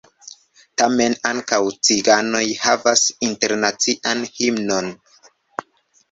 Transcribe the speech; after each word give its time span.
Tamen 0.81 1.15
ankaŭ 1.31 1.59
ciganoj 1.89 2.41
havas 2.61 3.03
internacian 3.27 4.23
himnon. 4.39 4.89